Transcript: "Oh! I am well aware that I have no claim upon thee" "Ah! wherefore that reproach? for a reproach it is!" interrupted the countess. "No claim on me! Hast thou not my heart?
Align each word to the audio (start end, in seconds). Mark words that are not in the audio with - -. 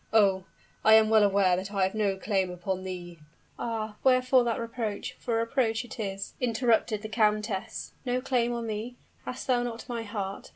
"Oh! 0.11 0.45
I 0.83 0.95
am 0.95 1.11
well 1.11 1.21
aware 1.21 1.55
that 1.55 1.71
I 1.71 1.83
have 1.83 1.93
no 1.93 2.17
claim 2.17 2.49
upon 2.49 2.83
thee" 2.83 3.19
"Ah! 3.59 3.97
wherefore 4.03 4.43
that 4.45 4.59
reproach? 4.59 5.13
for 5.19 5.35
a 5.35 5.45
reproach 5.45 5.85
it 5.85 5.99
is!" 5.99 6.33
interrupted 6.41 7.03
the 7.03 7.07
countess. 7.07 7.93
"No 8.03 8.19
claim 8.19 8.51
on 8.51 8.65
me! 8.65 8.95
Hast 9.25 9.45
thou 9.45 9.61
not 9.61 9.87
my 9.87 10.01
heart? 10.01 10.49